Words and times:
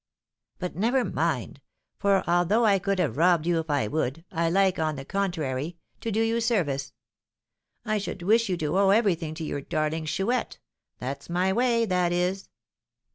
But 0.57 0.75
never 0.75 1.05
mind; 1.05 1.61
for, 1.99 2.27
although 2.27 2.65
I 2.65 2.79
could 2.79 2.97
have 2.97 3.17
robbed 3.17 3.45
you 3.45 3.59
if 3.59 3.69
I 3.69 3.85
would, 3.87 4.25
I 4.31 4.49
like, 4.49 4.79
on 4.79 4.95
the 4.95 5.05
contrary, 5.05 5.77
to 5.99 6.09
do 6.11 6.23
you 6.23 6.41
service. 6.41 6.91
I 7.85 7.99
should 7.99 8.23
wish 8.23 8.49
you 8.49 8.57
to 8.57 8.79
owe 8.79 8.89
everything 8.89 9.35
to 9.35 9.43
your 9.43 9.61
darling 9.61 10.07
Chouette 10.07 10.57
that's 10.97 11.29
my 11.29 11.53
way, 11.53 11.85
that 11.85 12.11
is. 12.11 12.49